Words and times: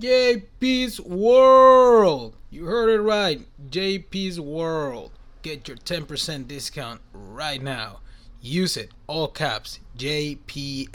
JP's 0.00 0.98
World. 1.00 2.34
You 2.50 2.64
heard 2.64 2.88
it 2.88 3.02
right. 3.02 3.46
JP's 3.68 4.40
World. 4.40 5.10
Get 5.42 5.68
your 5.68 5.76
10% 5.76 6.48
discount 6.48 7.02
right 7.12 7.62
now. 7.62 8.00
Use 8.40 8.78
it. 8.78 8.90
All 9.06 9.28
caps. 9.28 9.80
JPSWORLD. 9.98 10.86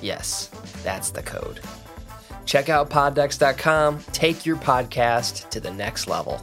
Yes, 0.00 0.46
that's 0.84 1.10
the 1.10 1.22
code. 1.22 1.60
Check 2.44 2.68
out 2.68 2.88
poddecks.com. 2.90 3.98
Take 4.12 4.46
your 4.46 4.56
podcast 4.56 5.48
to 5.50 5.58
the 5.60 5.72
next 5.72 6.06
level. 6.06 6.40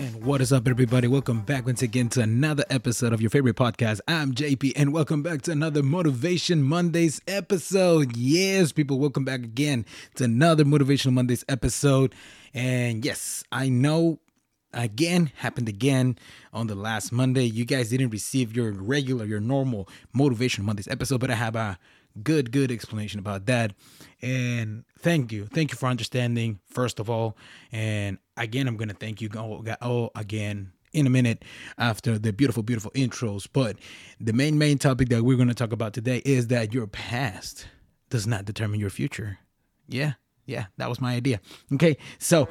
And 0.00 0.24
what 0.24 0.40
is 0.40 0.50
up, 0.50 0.66
everybody? 0.66 1.08
Welcome 1.08 1.42
back 1.42 1.66
once 1.66 1.82
again 1.82 2.08
to 2.10 2.22
another 2.22 2.64
episode 2.70 3.12
of 3.12 3.20
your 3.20 3.28
favorite 3.28 3.56
podcast. 3.56 4.00
I'm 4.08 4.34
JP, 4.34 4.72
and 4.74 4.94
welcome 4.94 5.22
back 5.22 5.42
to 5.42 5.50
another 5.50 5.82
Motivation 5.82 6.62
Mondays 6.62 7.20
episode. 7.28 8.16
Yes, 8.16 8.72
people, 8.72 8.98
welcome 8.98 9.26
back 9.26 9.40
again 9.40 9.84
to 10.14 10.24
another 10.24 10.64
Motivational 10.64 11.12
Mondays 11.12 11.44
episode. 11.50 12.14
And 12.54 13.04
yes, 13.04 13.44
I 13.52 13.68
know 13.68 14.20
again 14.72 15.32
happened 15.36 15.68
again 15.68 16.16
on 16.54 16.66
the 16.66 16.74
last 16.74 17.12
Monday. 17.12 17.44
You 17.44 17.66
guys 17.66 17.90
didn't 17.90 18.08
receive 18.08 18.56
your 18.56 18.72
regular, 18.72 19.26
your 19.26 19.40
normal 19.40 19.86
Motivation 20.14 20.64
Mondays 20.64 20.88
episode, 20.88 21.20
but 21.20 21.30
I 21.30 21.34
have 21.34 21.56
a 21.56 21.78
good, 22.22 22.52
good 22.52 22.70
explanation 22.70 23.20
about 23.20 23.46
that. 23.46 23.72
And 24.22 24.84
thank 24.98 25.32
you. 25.32 25.46
Thank 25.46 25.72
you 25.72 25.76
for 25.76 25.86
understanding, 25.88 26.60
first 26.68 27.00
of 27.00 27.08
all. 27.08 27.36
And 27.72 28.18
again, 28.36 28.68
I'm 28.68 28.76
going 28.76 28.88
to 28.88 28.94
thank 28.94 29.20
you 29.20 29.30
all, 29.36 29.64
all 29.80 30.10
again 30.14 30.72
in 30.92 31.06
a 31.06 31.10
minute 31.10 31.44
after 31.78 32.18
the 32.18 32.32
beautiful, 32.32 32.62
beautiful 32.62 32.90
intros. 32.92 33.48
But 33.52 33.76
the 34.20 34.32
main, 34.32 34.58
main 34.58 34.78
topic 34.78 35.08
that 35.10 35.22
we're 35.22 35.36
going 35.36 35.48
to 35.48 35.54
talk 35.54 35.72
about 35.72 35.92
today 35.92 36.22
is 36.24 36.48
that 36.48 36.74
your 36.74 36.86
past 36.86 37.66
does 38.10 38.26
not 38.26 38.44
determine 38.44 38.80
your 38.80 38.90
future. 38.90 39.38
Yeah. 39.88 40.14
Yeah, 40.46 40.66
that 40.78 40.88
was 40.88 41.00
my 41.00 41.14
idea. 41.14 41.40
Okay, 41.72 41.96
so 42.18 42.48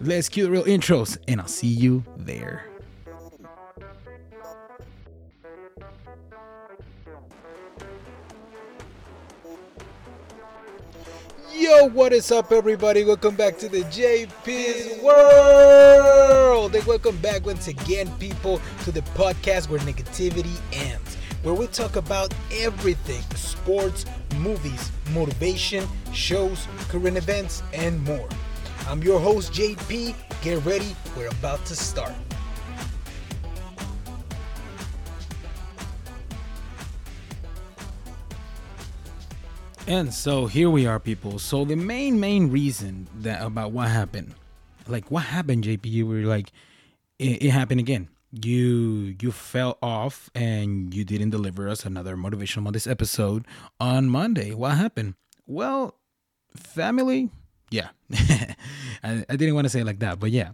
let's 0.00 0.30
cue 0.30 0.44
the 0.44 0.50
real 0.50 0.64
intros, 0.64 1.18
and 1.28 1.38
I'll 1.38 1.46
see 1.48 1.66
you 1.66 2.02
there. 2.16 2.71
Yo, 11.74 11.88
what 11.88 12.12
is 12.12 12.30
up, 12.30 12.52
everybody? 12.52 13.02
Welcome 13.02 13.34
back 13.34 13.56
to 13.58 13.68
the 13.68 13.80
JP's 13.84 15.02
World. 15.02 16.74
And 16.74 16.84
welcome 16.84 17.16
back 17.18 17.46
once 17.46 17.66
again, 17.66 18.10
people, 18.18 18.60
to 18.84 18.92
the 18.92 19.00
podcast 19.16 19.70
where 19.70 19.80
negativity 19.80 20.54
ends, 20.70 21.16
where 21.42 21.54
we 21.54 21.66
talk 21.68 21.96
about 21.96 22.34
everything 22.52 23.22
sports, 23.36 24.04
movies, 24.36 24.92
motivation, 25.14 25.86
shows, 26.12 26.68
current 26.88 27.16
events, 27.16 27.62
and 27.72 28.04
more. 28.04 28.28
I'm 28.86 29.02
your 29.02 29.18
host, 29.18 29.54
JP. 29.54 30.14
Get 30.42 30.62
ready, 30.66 30.94
we're 31.16 31.28
about 31.28 31.64
to 31.66 31.74
start. 31.74 32.12
And 39.86 40.14
so 40.14 40.46
here 40.46 40.70
we 40.70 40.86
are, 40.86 41.00
people. 41.00 41.38
So 41.40 41.64
the 41.64 41.74
main 41.74 42.20
main 42.20 42.50
reason 42.50 43.08
that 43.20 43.42
about 43.42 43.72
what 43.72 43.88
happened, 43.88 44.34
like 44.86 45.10
what 45.10 45.24
happened, 45.24 45.64
JP, 45.64 45.86
you 45.86 46.06
were 46.06 46.22
like, 46.22 46.52
it, 47.18 47.42
it 47.42 47.50
happened 47.50 47.80
again. 47.80 48.08
You 48.30 49.16
you 49.20 49.32
fell 49.32 49.78
off 49.82 50.30
and 50.34 50.94
you 50.94 51.04
didn't 51.04 51.30
deliver 51.30 51.68
us 51.68 51.84
another 51.84 52.16
motivational 52.16 52.62
Mondays 52.62 52.86
episode 52.86 53.44
on 53.80 54.08
Monday. 54.08 54.54
What 54.54 54.78
happened? 54.78 55.14
Well, 55.46 55.96
family. 56.56 57.30
Yeah, 57.70 57.88
I, 59.02 59.24
I 59.28 59.36
didn't 59.36 59.54
want 59.54 59.64
to 59.64 59.70
say 59.70 59.82
like 59.82 59.98
that, 60.00 60.20
but 60.20 60.30
yeah, 60.30 60.50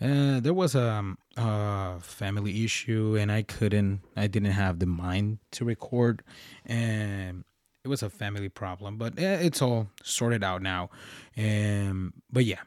uh, 0.00 0.38
there 0.38 0.54
was 0.54 0.76
a, 0.76 1.16
a 1.36 1.98
family 2.00 2.64
issue, 2.64 3.16
and 3.18 3.30
I 3.32 3.42
couldn't. 3.42 4.02
I 4.16 4.28
didn't 4.28 4.52
have 4.52 4.78
the 4.78 4.86
mind 4.86 5.38
to 5.52 5.64
record, 5.64 6.22
and 6.64 7.42
it 7.84 7.88
was 7.88 8.02
a 8.02 8.10
family 8.10 8.48
problem, 8.48 8.96
but 8.96 9.18
eh, 9.18 9.38
it's 9.40 9.62
all 9.62 9.88
sorted 10.02 10.44
out 10.44 10.62
now. 10.62 10.90
Um, 11.36 12.12
but 12.30 12.44
yeah, 12.44 12.60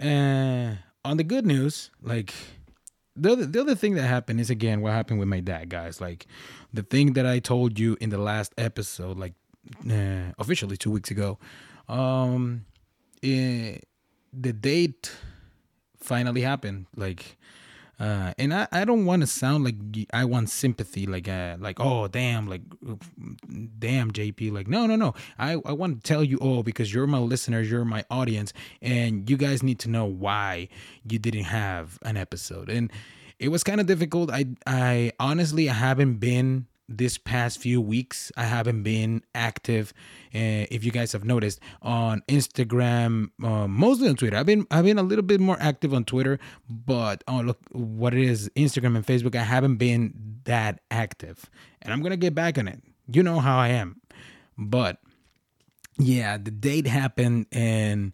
uh, 0.00 0.76
on 1.04 1.16
the 1.16 1.24
good 1.24 1.46
news, 1.46 1.90
like 2.02 2.32
the 3.16 3.32
other, 3.32 3.46
the 3.46 3.60
other 3.60 3.74
thing 3.74 3.94
that 3.94 4.06
happened 4.06 4.40
is 4.40 4.50
again 4.50 4.80
what 4.80 4.92
happened 4.92 5.18
with 5.18 5.28
my 5.28 5.40
dad, 5.40 5.68
guys. 5.68 6.00
Like 6.00 6.26
the 6.72 6.82
thing 6.82 7.14
that 7.14 7.26
I 7.26 7.38
told 7.38 7.78
you 7.78 7.96
in 8.00 8.10
the 8.10 8.18
last 8.18 8.52
episode, 8.56 9.18
like 9.18 9.34
uh, 9.90 10.32
officially 10.38 10.76
two 10.76 10.90
weeks 10.90 11.10
ago, 11.10 11.38
um, 11.88 12.64
it, 13.22 13.86
the 14.32 14.52
date 14.52 15.12
finally 15.98 16.42
happened. 16.42 16.86
Like 16.96 17.38
uh, 18.00 18.32
and 18.38 18.52
I, 18.52 18.66
I 18.72 18.84
don't 18.84 19.04
want 19.04 19.22
to 19.22 19.26
sound 19.26 19.64
like 19.64 19.76
I 20.12 20.24
want 20.24 20.50
sympathy, 20.50 21.06
like 21.06 21.28
uh, 21.28 21.56
like 21.60 21.78
oh 21.78 22.08
damn, 22.08 22.48
like 22.48 22.62
damn 23.78 24.10
JP, 24.10 24.52
like 24.52 24.68
no 24.68 24.86
no 24.86 24.96
no. 24.96 25.14
I 25.38 25.52
I 25.64 25.72
want 25.72 26.02
to 26.02 26.08
tell 26.08 26.24
you 26.24 26.38
all 26.38 26.62
because 26.62 26.92
you're 26.92 27.06
my 27.06 27.18
listeners, 27.18 27.70
you're 27.70 27.84
my 27.84 28.04
audience, 28.10 28.52
and 28.82 29.28
you 29.28 29.36
guys 29.36 29.62
need 29.62 29.78
to 29.80 29.90
know 29.90 30.06
why 30.06 30.68
you 31.08 31.18
didn't 31.18 31.44
have 31.44 31.98
an 32.02 32.16
episode. 32.16 32.68
And 32.68 32.90
it 33.38 33.48
was 33.48 33.62
kind 33.62 33.80
of 33.80 33.86
difficult. 33.86 34.30
I 34.30 34.46
I 34.66 35.12
honestly 35.20 35.70
I 35.70 35.74
haven't 35.74 36.16
been 36.16 36.66
this 36.88 37.16
past 37.18 37.58
few 37.58 37.80
weeks 37.80 38.30
i 38.36 38.44
haven't 38.44 38.82
been 38.82 39.22
active 39.34 39.92
uh, 40.34 40.68
if 40.70 40.84
you 40.84 40.90
guys 40.90 41.12
have 41.12 41.24
noticed 41.24 41.60
on 41.82 42.22
instagram 42.28 43.30
uh, 43.42 43.66
mostly 43.66 44.08
on 44.08 44.16
twitter. 44.16 44.36
I've 44.36 44.46
been 44.46 44.66
i've 44.70 44.84
been 44.84 44.98
a 44.98 45.02
little 45.02 45.24
bit 45.24 45.40
more 45.40 45.56
active 45.60 45.94
on 45.94 46.04
twitter 46.04 46.38
but 46.68 47.24
on 47.26 47.46
look 47.46 47.60
what 47.72 48.14
it 48.14 48.22
is 48.22 48.50
instagram 48.56 48.96
and 48.96 49.06
facebook 49.06 49.34
i 49.34 49.42
haven't 49.42 49.76
been 49.76 50.40
that 50.44 50.80
active 50.90 51.48
and 51.82 51.92
i'm 51.92 52.02
gonna 52.02 52.16
get 52.16 52.34
back 52.34 52.58
on 52.58 52.68
it. 52.68 52.82
You 53.12 53.22
know 53.22 53.40
how 53.40 53.58
i 53.58 53.68
am. 53.68 54.00
But 54.56 54.98
yeah 55.98 56.36
the 56.36 56.50
date 56.50 56.86
happened 56.86 57.46
in 57.52 58.12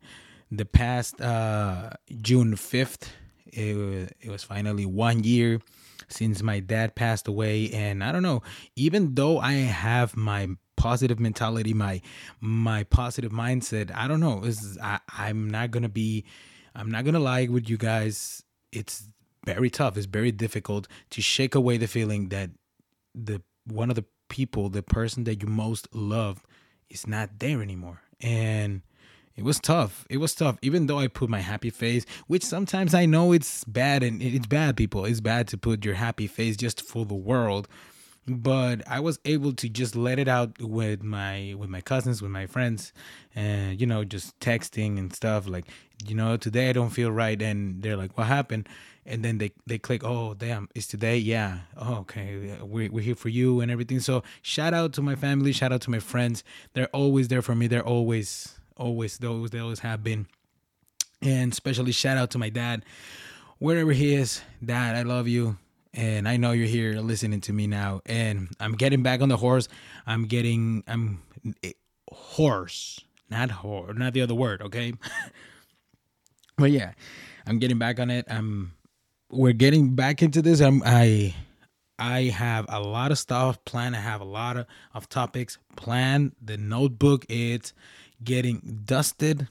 the 0.50 0.64
past 0.64 1.20
uh 1.20 1.90
june 2.20 2.54
5th 2.54 3.08
it, 3.46 4.16
it 4.20 4.30
was 4.30 4.44
finally 4.44 4.86
one 4.86 5.24
year 5.24 5.60
since 6.08 6.42
my 6.42 6.60
dad 6.60 6.94
passed 6.94 7.28
away. 7.28 7.70
And 7.70 8.02
i 8.02 8.12
don't 8.12 8.22
know 8.22 8.42
even 8.76 9.14
though 9.14 9.38
i 9.38 9.52
have 9.52 10.16
my 10.16 10.48
positive 10.76 11.20
mentality 11.20 11.74
my 11.74 12.00
my 12.40 12.84
positive 12.84 13.32
mindset 13.32 13.94
i 13.94 14.08
don't 14.08 14.20
know 14.20 14.42
is 14.44 14.78
I, 14.82 14.98
i'm 15.18 15.50
not 15.50 15.70
gonna 15.70 15.90
be 15.90 16.24
i'm 16.74 16.90
not 16.90 17.04
gonna 17.04 17.20
lie 17.20 17.48
with 17.48 17.68
you 17.68 17.76
guys. 17.76 18.42
It's 18.72 19.08
very 19.44 19.70
tough. 19.70 19.96
It's 19.96 20.06
very 20.06 20.32
difficult 20.32 20.88
to 21.10 21.22
shake 21.22 21.54
away 21.54 21.76
the 21.76 21.86
feeling 21.86 22.28
that 22.28 22.50
the 23.14 23.42
one 23.66 23.90
of 23.90 23.96
the 23.96 24.04
people 24.28 24.68
the 24.68 24.82
person 24.82 25.24
that 25.24 25.42
you 25.42 25.48
most 25.48 25.88
love 25.94 26.44
is 26.88 27.06
not 27.06 27.38
there 27.38 27.62
anymore. 27.62 28.02
And 28.20 28.82
it 29.40 29.44
was 29.44 29.58
tough. 29.58 30.04
It 30.10 30.18
was 30.18 30.34
tough. 30.34 30.58
Even 30.60 30.86
though 30.86 30.98
I 30.98 31.08
put 31.08 31.30
my 31.30 31.40
happy 31.40 31.70
face, 31.70 32.04
which 32.26 32.44
sometimes 32.44 32.92
I 32.92 33.06
know 33.06 33.32
it's 33.32 33.64
bad 33.64 34.02
and 34.02 34.20
it's 34.20 34.46
bad, 34.46 34.76
people. 34.76 35.06
It's 35.06 35.22
bad 35.22 35.48
to 35.48 35.56
put 35.56 35.82
your 35.82 35.94
happy 35.94 36.26
face 36.26 36.58
just 36.58 36.82
for 36.82 37.06
the 37.06 37.14
world. 37.14 37.66
But 38.28 38.86
I 38.86 39.00
was 39.00 39.18
able 39.24 39.54
to 39.54 39.68
just 39.70 39.96
let 39.96 40.18
it 40.18 40.28
out 40.28 40.60
with 40.60 41.02
my 41.02 41.54
with 41.56 41.70
my 41.70 41.80
cousins, 41.80 42.20
with 42.20 42.30
my 42.30 42.44
friends, 42.44 42.92
and 43.34 43.80
you 43.80 43.86
know, 43.86 44.04
just 44.04 44.38
texting 44.40 44.98
and 44.98 45.10
stuff. 45.10 45.48
Like, 45.48 45.64
you 46.06 46.14
know, 46.14 46.36
today 46.36 46.68
I 46.68 46.74
don't 46.74 46.90
feel 46.90 47.10
right, 47.10 47.40
and 47.40 47.82
they're 47.82 47.96
like, 47.96 48.18
"What 48.18 48.26
happened?" 48.26 48.68
And 49.06 49.24
then 49.24 49.38
they 49.38 49.52
they 49.66 49.78
click, 49.78 50.04
"Oh, 50.04 50.34
damn, 50.34 50.68
it's 50.74 50.86
today." 50.86 51.16
Yeah. 51.16 51.60
Oh, 51.78 52.00
okay. 52.00 52.58
We're 52.60 52.90
we're 52.90 53.02
here 53.02 53.14
for 53.14 53.30
you 53.30 53.60
and 53.60 53.70
everything. 53.70 54.00
So 54.00 54.22
shout 54.42 54.74
out 54.74 54.92
to 54.92 55.02
my 55.02 55.14
family. 55.14 55.52
Shout 55.52 55.72
out 55.72 55.80
to 55.80 55.90
my 55.90 55.98
friends. 55.98 56.44
They're 56.74 56.88
always 56.88 57.28
there 57.28 57.40
for 57.40 57.54
me. 57.54 57.68
They're 57.68 57.82
always 57.82 58.59
always 58.80 59.18
those 59.18 59.50
they 59.50 59.58
always 59.58 59.80
have 59.80 60.02
been 60.02 60.26
and 61.22 61.52
especially 61.52 61.92
shout 61.92 62.16
out 62.16 62.30
to 62.30 62.38
my 62.38 62.48
dad 62.48 62.84
wherever 63.58 63.92
he 63.92 64.14
is 64.14 64.42
dad 64.64 64.96
i 64.96 65.02
love 65.02 65.28
you 65.28 65.56
and 65.94 66.28
I 66.28 66.36
know 66.36 66.52
you're 66.52 66.66
here 66.66 67.00
listening 67.00 67.40
to 67.42 67.52
me 67.52 67.66
now. 67.66 68.00
And 68.06 68.48
I'm 68.60 68.74
getting 68.74 69.02
back 69.02 69.20
on 69.20 69.28
the 69.28 69.36
horse. 69.36 69.68
I'm 70.06 70.24
getting 70.26 70.84
I'm 70.86 71.22
eh, 71.62 71.72
horse, 72.10 73.00
not 73.28 73.50
horse, 73.50 73.96
not 73.96 74.12
the 74.12 74.22
other 74.22 74.34
word. 74.34 74.62
Okay, 74.62 74.94
but 76.56 76.70
yeah, 76.70 76.92
I'm 77.46 77.58
getting 77.58 77.78
back 77.78 77.98
on 77.98 78.10
it. 78.10 78.26
I'm 78.28 78.72
we're 79.30 79.52
getting 79.52 79.94
back 79.94 80.22
into 80.22 80.42
this. 80.42 80.60
I'm 80.60 80.82
I 80.84 81.34
I 81.98 82.24
have 82.24 82.66
a 82.68 82.80
lot 82.80 83.10
of 83.10 83.18
stuff 83.18 83.62
planned. 83.64 83.96
I 83.96 84.00
have 84.00 84.20
a 84.20 84.24
lot 84.24 84.56
of, 84.56 84.66
of 84.94 85.08
topics 85.08 85.58
planned. 85.76 86.32
The 86.40 86.56
notebook 86.56 87.26
is 87.28 87.72
getting 88.22 88.82
dusted 88.84 89.48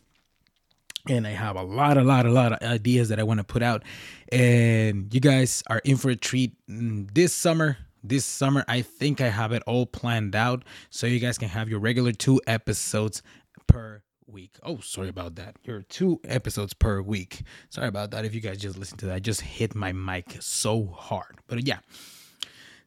and 1.07 1.25
I 1.25 1.31
have 1.31 1.55
a 1.55 1.63
lot, 1.63 1.97
a 1.97 2.03
lot, 2.03 2.25
a 2.25 2.31
lot 2.31 2.53
of 2.53 2.61
ideas 2.67 3.09
that 3.09 3.19
I 3.19 3.23
want 3.23 3.39
to 3.39 3.43
put 3.43 3.63
out. 3.63 3.83
And 4.31 5.13
you 5.13 5.19
guys 5.19 5.63
are 5.67 5.79
in 5.79 5.97
for 5.97 6.09
a 6.09 6.15
treat 6.15 6.53
mm, 6.69 7.09
this 7.13 7.33
summer. 7.33 7.77
This 8.01 8.25
summer, 8.25 8.63
I 8.67 8.81
think 8.81 9.19
I 9.19 9.27
have 9.27 9.51
it 9.51 9.61
all 9.67 9.85
planned 9.85 10.33
out 10.33 10.63
so 10.89 11.05
you 11.05 11.19
guys 11.19 11.37
can 11.37 11.49
have 11.49 11.67
your 11.67 11.79
regular 11.79 12.13
two 12.13 12.39
episodes 12.47 13.21
per 13.67 14.03
week. 14.25 14.57
Oh, 14.63 14.79
sorry 14.79 15.09
about 15.09 15.35
that. 15.35 15.57
Your 15.63 15.81
two 15.81 16.21
episodes 16.23 16.73
per 16.73 17.01
week. 17.01 17.41
Sorry 17.69 17.87
about 17.89 18.11
that. 18.11 18.23
If 18.23 18.33
you 18.33 18.39
guys 18.39 18.57
just 18.57 18.77
listen 18.77 18.97
to 18.99 19.07
that, 19.07 19.15
I 19.15 19.19
just 19.19 19.41
hit 19.41 19.75
my 19.75 19.91
mic 19.91 20.37
so 20.39 20.85
hard. 20.85 21.39
But 21.47 21.67
yeah. 21.67 21.79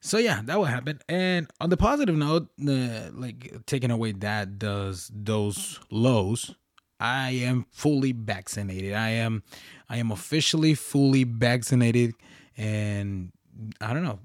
So 0.02 0.19
yeah, 0.19 0.43
that 0.44 0.58
will 0.58 0.66
happen. 0.66 0.99
And 1.08 1.49
on 1.60 1.70
the 1.70 1.76
positive 1.76 2.16
note, 2.16 2.49
uh, 2.60 3.10
like 3.14 3.64
taking 3.66 3.90
away 3.90 4.12
that 4.12 4.58
does 4.58 5.10
those 5.14 5.81
lows 5.90 6.54
I 7.02 7.31
am 7.31 7.66
fully 7.72 8.12
vaccinated. 8.12 8.94
I 8.94 9.10
am 9.10 9.43
I 9.88 9.96
am 9.96 10.12
officially 10.12 10.75
fully 10.75 11.25
vaccinated 11.25 12.14
and 12.56 13.32
I 13.81 13.93
don't 13.93 14.04
know. 14.04 14.20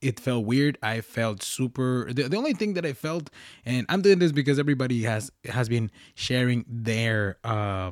It 0.00 0.20
felt 0.20 0.46
weird. 0.46 0.78
I 0.80 1.00
felt 1.00 1.42
super. 1.42 2.08
The, 2.12 2.28
the 2.28 2.36
only 2.36 2.54
thing 2.54 2.74
that 2.74 2.86
I 2.86 2.92
felt, 2.92 3.30
and 3.66 3.84
I'm 3.88 4.00
doing 4.00 4.20
this 4.20 4.32
because 4.32 4.60
everybody 4.60 5.02
has 5.02 5.30
has 5.44 5.68
been 5.68 5.90
sharing 6.14 6.64
their 6.68 7.38
uh, 7.42 7.90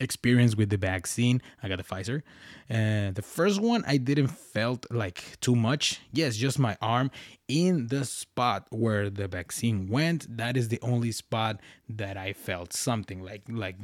experience 0.00 0.56
with 0.56 0.70
the 0.70 0.76
vaccine. 0.76 1.40
I 1.62 1.68
got 1.68 1.78
the 1.78 1.84
Pfizer, 1.84 2.22
and 2.68 3.14
the 3.14 3.22
first 3.22 3.60
one 3.60 3.84
I 3.86 3.96
didn't 3.96 4.28
felt 4.28 4.86
like 4.90 5.40
too 5.40 5.56
much. 5.56 6.00
Yes, 6.12 6.36
just 6.36 6.58
my 6.58 6.76
arm 6.80 7.10
in 7.48 7.88
the 7.88 8.04
spot 8.04 8.66
where 8.70 9.10
the 9.10 9.28
vaccine 9.28 9.88
went. 9.88 10.36
That 10.36 10.56
is 10.56 10.68
the 10.68 10.80
only 10.82 11.12
spot 11.12 11.60
that 11.88 12.16
I 12.16 12.32
felt 12.32 12.72
something 12.72 13.22
like 13.22 13.42
like 13.48 13.76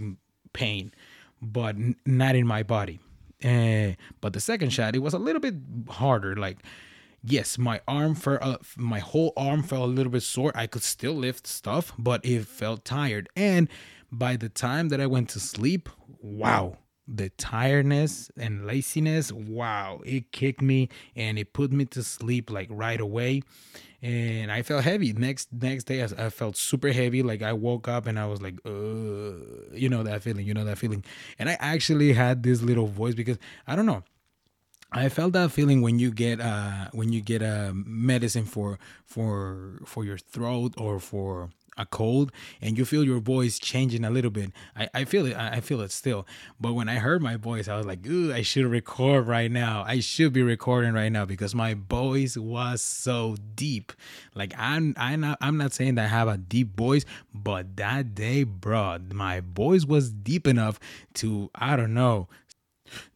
pain, 0.53 0.93
but 1.41 1.76
n- 1.76 1.97
not 2.06 2.35
in 2.35 2.47
my 2.47 2.62
body. 2.62 3.00
Uh, 3.44 3.93
but 4.20 4.32
the 4.32 4.41
second 4.41 4.70
shot, 4.70 4.94
it 4.94 5.00
was 5.00 5.15
a 5.15 5.19
little 5.19 5.41
bit 5.41 5.55
harder. 5.88 6.37
Like, 6.37 6.58
yes, 7.25 7.58
my 7.58 7.81
arm 7.88 8.15
for 8.15 8.43
uh, 8.43 8.58
my 8.76 9.00
whole 9.00 9.32
arm 9.37 9.62
felt 9.62 9.82
a 9.82 9.87
little 9.87 10.12
bit 10.12 10.23
sore. 10.23 10.53
I 10.55 10.67
could 10.67 10.82
still 10.82 11.15
lift 11.15 11.47
stuff, 11.47 11.93
but 11.99 12.25
it 12.25 12.47
felt 12.47 12.85
tired. 12.85 13.29
And 13.35 13.69
by 14.12 14.37
the 14.37 14.50
time 14.50 14.91
that 14.91 15.00
I 15.00 15.06
went 15.06 15.31
to 15.31 15.41
sleep, 15.41 15.88
wow, 16.20 16.76
the 17.09 17.31
tiredness 17.31 18.31
and 18.37 18.67
laziness, 18.67 19.32
wow, 19.32 20.00
it 20.05 20.31
kicked 20.31 20.62
me 20.62 20.91
and 21.17 21.38
it 21.38 21.53
put 21.53 21.73
me 21.73 21.87
to 21.87 22.03
sleep 22.03 22.50
like 22.50 22.69
right 22.70 23.00
away. 23.00 23.43
And 24.03 24.50
I 24.50 24.62
felt 24.62 24.85
heavy. 24.85 25.12
Next 25.12 25.49
next 25.53 25.85
day, 25.85 26.03
I, 26.03 26.26
I 26.26 26.31
felt 26.31 26.56
super 26.56 26.93
heavy. 26.93 27.23
Like 27.23 27.43
I 27.43 27.53
woke 27.53 27.88
up 27.88 28.06
and 28.06 28.19
I 28.19 28.26
was 28.26 28.43
like, 28.43 28.59
you 28.64 29.88
know 29.88 30.03
that 30.03 30.23
feeling, 30.23 30.47
you 30.47 30.55
know 30.55 30.65
that 30.65 30.79
feeling. 30.79 31.05
And 31.38 31.49
I 31.49 31.56
actually 31.58 32.12
had 32.12 32.43
this 32.43 32.62
little 32.62 32.87
voice 32.87 33.15
because 33.15 33.38
I 33.67 33.76
don't 33.76 33.87
know. 33.87 34.03
I 34.94 35.08
felt 35.08 35.32
that 35.32 35.50
feeling 35.50 35.81
when 35.81 35.99
you 35.99 36.11
get 36.11 36.41
uh 36.41 36.88
when 36.93 37.12
you 37.12 37.23
get 37.23 37.41
a 37.41 37.70
uh, 37.70 37.73
medicine 37.75 38.44
for 38.44 38.79
for 39.06 39.81
for 39.87 40.05
your 40.05 40.19
throat 40.19 40.75
or 40.76 41.00
for 41.00 41.49
a 41.76 41.86
cold 41.86 42.32
and 42.60 42.76
you 42.76 42.84
feel 42.84 43.04
your 43.04 43.20
voice 43.20 43.58
changing 43.58 44.04
a 44.04 44.10
little 44.10 44.30
bit. 44.30 44.52
I, 44.76 44.88
I 44.94 45.04
feel 45.04 45.26
it. 45.26 45.36
I 45.36 45.60
feel 45.60 45.80
it 45.80 45.90
still. 45.90 46.26
But 46.60 46.74
when 46.74 46.88
I 46.88 46.96
heard 46.96 47.22
my 47.22 47.36
voice, 47.36 47.69
I 47.69 47.76
was 47.76 47.86
like, 47.86 48.06
ooh, 48.06 48.32
I 48.32 48.42
should 48.42 48.66
record 48.66 49.26
right 49.26 49.50
now. 49.50 49.84
I 49.86 50.00
should 50.00 50.32
be 50.32 50.42
recording 50.42 50.92
right 50.92 51.10
now 51.10 51.24
because 51.24 51.54
my 51.54 51.74
voice 51.74 52.36
was 52.36 52.82
so 52.82 53.36
deep. 53.54 53.92
Like 54.34 54.54
I'm 54.58 54.94
I'm 54.96 55.20
not 55.20 55.38
I'm 55.40 55.56
not 55.56 55.72
saying 55.72 55.94
that 55.96 56.04
I 56.04 56.08
have 56.08 56.28
a 56.28 56.36
deep 56.36 56.76
voice, 56.76 57.04
but 57.34 57.76
that 57.76 58.14
day, 58.14 58.44
bro, 58.44 58.98
my 59.12 59.40
voice 59.40 59.84
was 59.84 60.10
deep 60.10 60.46
enough 60.46 60.78
to, 61.14 61.50
I 61.54 61.76
don't 61.76 61.94
know, 61.94 62.28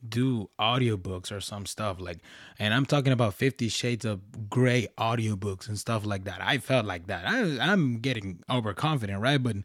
do 0.07 0.49
audiobooks 0.59 1.31
or 1.31 1.41
some 1.41 1.67
stuff 1.67 2.01
like 2.01 2.19
and 2.59 2.73
i'm 2.75 2.87
talking 2.87 3.13
about 3.13 3.35
50 3.35 3.69
shades 3.69 4.05
of 4.05 4.21
gray 4.49 4.89
audiobooks 4.99 5.69
and 5.69 5.79
stuff 5.79 6.05
like 6.07 6.25
that. 6.25 6.41
I 6.41 6.59
felt 6.59 6.87
like 6.87 7.07
that. 7.07 7.27
I, 7.27 7.73
i'm 7.73 7.99
getting 7.99 8.43
overconfident 8.51 9.21
right? 9.21 9.43
But 9.43 9.57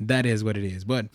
that 0.00 0.26
is 0.26 0.42
what 0.44 0.56
it 0.56 0.64
is. 0.64 0.84
But 0.84 1.06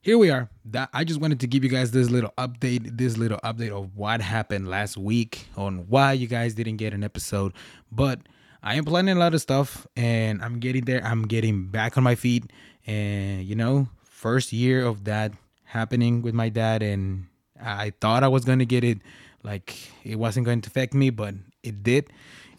here 0.00 0.18
we 0.18 0.30
are. 0.30 0.50
That 0.66 0.90
i 0.92 1.04
just 1.04 1.20
wanted 1.20 1.40
to 1.40 1.46
give 1.46 1.64
you 1.64 1.70
guys 1.70 1.90
this 1.90 2.10
little 2.10 2.32
update 2.38 2.96
this 2.96 3.16
little 3.16 3.38
update 3.44 3.70
of 3.70 3.96
what 3.96 4.20
happened 4.20 4.68
last 4.68 4.96
week 4.96 5.48
on 5.56 5.88
why 5.88 6.12
you 6.12 6.26
guys 6.26 6.54
didn't 6.54 6.76
get 6.76 6.92
an 6.94 7.04
episode. 7.04 7.52
But 7.90 8.20
i 8.62 8.74
am 8.74 8.84
planning 8.84 9.16
a 9.16 9.20
lot 9.20 9.34
of 9.34 9.40
stuff 9.40 9.86
and 9.96 10.42
i'm 10.42 10.58
getting 10.58 10.84
there. 10.84 11.04
I'm 11.04 11.26
getting 11.26 11.66
back 11.66 11.96
on 11.96 12.04
my 12.04 12.14
feet. 12.14 12.44
And 12.86 13.44
you 13.44 13.54
know 13.54 13.88
first 14.04 14.52
year 14.52 14.84
of 14.84 15.04
that 15.04 15.32
happening 15.64 16.22
with 16.22 16.34
my 16.34 16.48
dad 16.48 16.82
and 16.82 17.26
I 17.60 17.92
thought 18.00 18.22
I 18.22 18.28
was 18.28 18.44
going 18.44 18.58
to 18.58 18.66
get 18.66 18.84
it, 18.84 18.98
like 19.42 19.76
it 20.04 20.16
wasn't 20.16 20.46
going 20.46 20.60
to 20.62 20.68
affect 20.68 20.94
me, 20.94 21.10
but 21.10 21.34
it 21.62 21.82
did. 21.82 22.10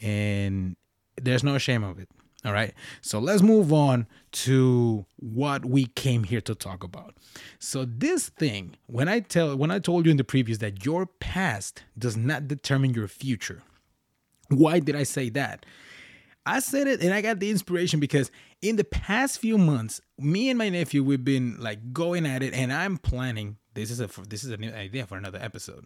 And 0.02 0.76
there's 1.22 1.44
no 1.44 1.58
shame 1.58 1.84
of 1.84 2.00
it. 2.00 2.10
All 2.46 2.54
right. 2.54 2.74
So 3.02 3.20
let's 3.20 3.42
move 3.42 3.74
on 3.74 4.08
to 4.32 5.06
what 5.18 5.66
we 5.66 5.88
came 5.88 6.24
here 6.24 6.40
to 6.42 6.56
talk 6.56 6.84
about. 6.84 7.16
So 7.60 7.84
this 7.86 8.30
thing, 8.30 8.78
when 8.88 9.10
I 9.10 9.20
tell 9.20 9.58
when 9.58 9.72
I 9.72 9.80
told 9.80 10.06
you 10.06 10.12
in 10.12 10.18
the 10.18 10.24
previous 10.24 10.60
that 10.60 10.86
your 10.86 11.06
past 11.06 11.84
does 11.98 12.16
not 12.16 12.48
determine 12.48 12.94
your 12.94 13.08
future. 13.08 13.64
Why 14.48 14.80
did 14.80 14.96
I 14.96 15.04
say 15.04 15.30
that? 15.32 15.66
I 16.46 16.60
said 16.60 16.88
it 16.88 17.02
and 17.02 17.14
I 17.14 17.22
got 17.22 17.40
the 17.40 17.52
inspiration 17.52 18.00
because 18.00 18.32
in 18.62 18.78
the 18.78 18.84
past 18.84 19.40
few 19.40 19.58
months, 19.58 20.02
me 20.18 20.50
and 20.50 20.58
my 20.58 20.70
nephew 20.70 21.04
we've 21.04 21.24
been 21.24 21.58
like 21.60 21.94
going 21.94 22.26
at 22.26 22.42
it 22.42 22.54
and 22.54 22.72
I'm 22.74 22.98
planning 22.98 23.58
this 23.80 23.92
is 23.92 24.02
a 24.02 24.10
this 24.28 24.44
is 24.44 24.52
a 24.52 24.58
new 24.58 24.72
idea 24.72 25.06
for 25.06 25.18
another 25.18 25.40
episode. 25.42 25.86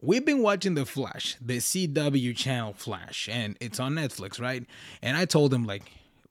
We've 0.00 0.24
been 0.24 0.42
watching 0.42 0.74
The 0.74 0.86
Flash, 0.86 1.36
the 1.40 1.56
CW 1.56 2.36
channel 2.36 2.72
Flash, 2.72 3.28
and 3.30 3.56
it's 3.60 3.80
on 3.80 3.94
Netflix, 3.94 4.40
right? 4.40 4.64
And 5.02 5.16
I 5.16 5.24
told 5.24 5.52
him 5.52 5.64
like, 5.64 5.82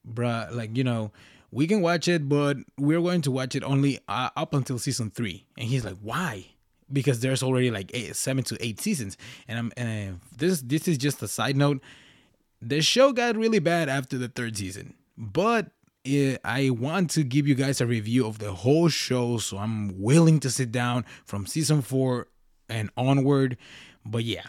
bruh, 0.10 0.52
like 0.54 0.76
you 0.78 0.84
know, 0.84 1.12
we 1.52 1.68
can 1.68 1.82
watch 1.82 2.08
it, 2.08 2.28
but 2.28 2.58
we're 2.78 3.02
going 3.02 3.22
to 3.22 3.32
watch 3.32 3.56
it 3.56 3.64
only 3.64 4.00
uh, 4.08 4.30
up 4.36 4.54
until 4.54 4.80
season 4.80 5.12
three. 5.12 5.46
And 5.58 5.68
he's 5.68 5.86
like, 5.86 5.98
why? 6.02 6.48
Because 6.92 7.20
there's 7.20 7.44
already 7.44 7.70
like 7.70 7.92
eight, 7.94 8.16
seven 8.16 8.44
to 8.46 8.58
eight 8.66 8.80
seasons. 8.80 9.18
And 9.48 9.60
I'm 9.60 9.72
and 9.78 10.20
this 10.36 10.62
this 10.62 10.88
is 10.88 10.98
just 10.98 11.22
a 11.22 11.28
side 11.28 11.58
note. 11.58 11.82
The 12.62 12.82
show 12.82 13.12
got 13.12 13.36
really 13.36 13.60
bad 13.60 13.88
after 13.90 14.18
the 14.18 14.30
third 14.30 14.58
season, 14.58 14.96
but 15.18 15.72
I 16.44 16.70
want 16.70 17.10
to 17.12 17.24
give 17.24 17.48
you 17.48 17.56
guys 17.56 17.82
a 17.82 17.86
review 17.86 18.26
of 18.26 18.40
the 18.40 18.54
whole 18.54 18.90
show, 18.90 19.38
so 19.38 19.58
I'm 19.58 20.02
willing 20.02 20.40
to 20.42 20.50
sit 20.50 20.72
down 20.72 21.06
from 21.26 21.46
season 21.46 21.82
four 21.82 22.28
and 22.70 22.90
onward. 22.96 23.58
But 24.06 24.24
yeah, 24.24 24.48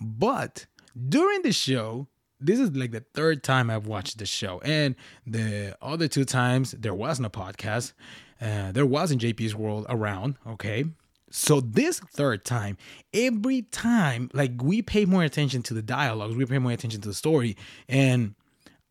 but 0.00 0.66
during 1.08 1.42
the 1.42 1.52
show, 1.52 2.08
this 2.40 2.58
is 2.58 2.70
like 2.74 2.92
the 2.92 3.04
third 3.14 3.42
time 3.42 3.70
I've 3.70 3.86
watched 3.86 4.18
the 4.18 4.26
show, 4.26 4.60
and 4.64 4.94
the 5.26 5.76
other 5.80 6.08
two 6.08 6.24
times 6.24 6.72
there 6.72 6.94
wasn't 6.94 7.26
a 7.26 7.30
podcast, 7.30 7.92
uh, 8.40 8.72
there 8.72 8.86
wasn't 8.86 9.22
JP's 9.22 9.54
World 9.54 9.86
around. 9.88 10.36
Okay, 10.46 10.84
so 11.30 11.60
this 11.60 12.00
third 12.00 12.44
time, 12.44 12.76
every 13.12 13.62
time, 13.62 14.30
like 14.32 14.62
we 14.62 14.82
pay 14.82 15.04
more 15.04 15.24
attention 15.24 15.62
to 15.64 15.74
the 15.74 15.82
dialogues, 15.82 16.36
we 16.36 16.46
pay 16.46 16.58
more 16.58 16.72
attention 16.72 17.00
to 17.00 17.08
the 17.08 17.14
story, 17.14 17.56
and 17.88 18.34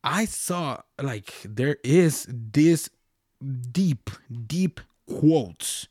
I 0.04 0.26
saw 0.26 0.82
like 1.02 1.34
there 1.46 1.78
is 1.84 2.28
this 2.30 2.90
deep, 3.72 4.10
deep 4.48 4.82
quotes 5.08 5.88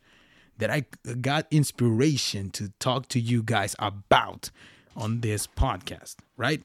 that 0.58 0.70
I 0.70 0.84
got 1.20 1.46
inspiration 1.50 2.50
to 2.50 2.72
talk 2.78 3.08
to 3.08 3.20
you 3.20 3.42
guys 3.42 3.74
about 3.78 4.50
on 4.96 5.20
this 5.20 5.46
podcast, 5.46 6.16
right? 6.36 6.62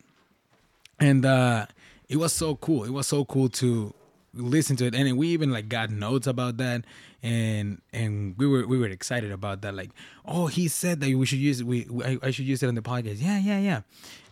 And 0.99 1.25
uh 1.25 1.67
it 2.09 2.17
was 2.17 2.33
so 2.33 2.55
cool. 2.55 2.83
It 2.83 2.91
was 2.91 3.07
so 3.07 3.25
cool 3.25 3.49
to 3.49 3.93
listen 4.33 4.75
to 4.77 4.85
it. 4.85 4.95
And 4.95 5.17
we 5.17 5.27
even 5.29 5.51
like 5.51 5.67
got 5.69 5.89
notes 5.89 6.27
about 6.27 6.57
that. 6.57 6.83
And 7.23 7.81
and 7.93 8.35
we 8.37 8.45
were 8.45 8.67
we 8.67 8.77
were 8.77 8.87
excited 8.87 9.31
about 9.31 9.61
that. 9.61 9.73
Like 9.73 9.91
oh 10.25 10.47
he 10.47 10.67
said 10.67 10.99
that 10.99 11.13
we 11.15 11.25
should 11.25 11.39
use 11.39 11.61
it. 11.61 11.65
We 11.65 11.87
I, 12.03 12.17
I 12.23 12.31
should 12.31 12.45
use 12.45 12.61
it 12.61 12.67
on 12.67 12.75
the 12.75 12.81
podcast. 12.81 13.17
Yeah 13.21 13.39
yeah 13.39 13.59
yeah. 13.59 13.81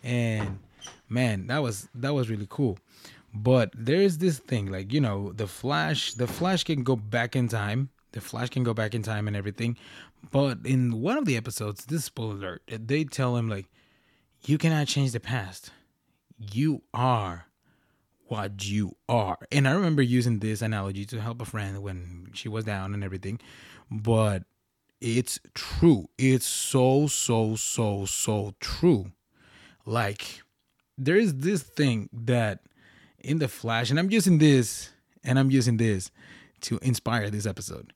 And 0.03 0.59
man 1.09 1.47
that 1.47 1.61
was 1.61 1.87
that 1.93 2.13
was 2.13 2.29
really 2.29 2.47
cool 2.49 2.77
but 3.35 3.71
there's 3.77 4.19
this 4.19 4.39
thing, 4.39 4.71
like 4.71 4.93
you 4.93 5.01
know, 5.01 5.33
the 5.33 5.45
Flash. 5.45 6.13
The 6.13 6.25
Flash 6.25 6.63
can 6.63 6.83
go 6.83 6.95
back 6.95 7.35
in 7.35 7.49
time. 7.49 7.89
The 8.13 8.21
Flash 8.21 8.49
can 8.49 8.63
go 8.63 8.73
back 8.73 8.95
in 8.95 9.03
time 9.03 9.27
and 9.27 9.35
everything. 9.35 9.77
But 10.31 10.59
in 10.63 11.01
one 11.01 11.17
of 11.17 11.25
the 11.25 11.35
episodes, 11.35 11.85
this 11.85 12.05
spoiler 12.05 12.35
alert, 12.35 12.61
eh, 12.69 12.77
they 12.83 13.03
tell 13.03 13.35
him 13.35 13.49
like, 13.49 13.67
you 14.45 14.57
cannot 14.57 14.87
change 14.87 15.11
the 15.11 15.19
past. 15.19 15.71
You 16.37 16.83
are 16.93 17.47
what 18.27 18.65
you 18.65 18.95
are. 19.09 19.37
And 19.51 19.67
I 19.67 19.71
remember 19.71 20.01
using 20.01 20.39
this 20.39 20.61
analogy 20.61 21.03
to 21.05 21.21
help 21.21 21.41
a 21.41 21.45
friend 21.45 21.83
when 21.83 22.29
she 22.33 22.47
was 22.47 22.63
down 22.63 22.93
and 22.93 23.03
everything. 23.03 23.39
But 23.91 24.43
it's 25.01 25.39
true. 25.53 26.07
It's 26.17 26.47
so, 26.47 27.07
so, 27.07 27.57
so, 27.57 28.05
so 28.05 28.55
true. 28.61 29.11
Like, 29.85 30.41
there 30.97 31.17
is 31.17 31.35
this 31.39 31.63
thing 31.63 32.09
that 32.13 32.59
in 33.19 33.39
the 33.39 33.47
Flash, 33.47 33.89
and 33.89 33.99
I'm 33.99 34.11
using 34.11 34.37
this 34.37 34.91
and 35.23 35.39
I'm 35.39 35.51
using 35.51 35.77
this 35.77 36.11
to 36.61 36.77
inspire 36.81 37.29
this 37.29 37.45
episode. 37.45 37.93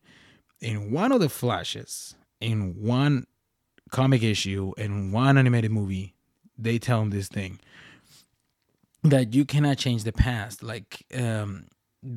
In 0.60 0.92
one 0.92 1.12
of 1.12 1.22
the 1.22 1.30
flashes, 1.30 2.16
in 2.42 2.76
one 2.82 3.28
comic 3.92 4.24
issue, 4.24 4.74
in 4.78 5.12
one 5.12 5.38
animated 5.38 5.72
movie, 5.72 6.16
they 6.58 6.78
tell 6.80 7.02
him 7.02 7.12
this 7.12 7.28
thing 7.28 7.60
that 9.04 9.34
you 9.34 9.46
cannot 9.46 9.78
change 9.78 10.04
the 10.04 10.12
past. 10.12 10.62
Like, 10.62 11.06
um, 11.16 11.68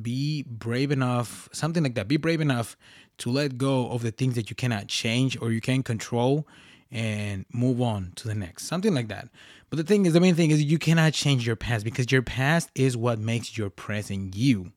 be 0.01 0.43
brave 0.43 0.91
enough, 0.91 1.47
something 1.53 1.83
like 1.83 1.95
that. 1.95 2.07
Be 2.07 2.17
brave 2.17 2.41
enough 2.41 2.75
to 3.19 3.29
let 3.29 3.57
go 3.57 3.89
of 3.89 4.01
the 4.01 4.11
things 4.11 4.35
that 4.35 4.49
you 4.49 4.55
cannot 4.55 4.87
change 4.87 5.39
or 5.41 5.51
you 5.51 5.61
can't 5.61 5.85
control 5.85 6.47
and 6.93 7.45
move 7.51 7.81
on 7.81 8.13
to 8.15 8.27
the 8.27 8.35
next. 8.35 8.67
Something 8.67 8.93
like 8.93 9.07
that. 9.07 9.27
But 9.69 9.77
the 9.77 9.83
thing 9.83 10.05
is, 10.05 10.13
the 10.13 10.21
main 10.21 10.35
thing 10.35 10.51
is 10.51 10.63
you 10.63 10.77
cannot 10.77 11.13
change 11.13 11.45
your 11.45 11.55
past 11.55 11.83
because 11.83 12.11
your 12.11 12.21
past 12.21 12.69
is 12.75 12.95
what 12.95 13.17
makes 13.17 13.57
your 13.57 13.71
present 13.71 14.35
you. 14.35 14.71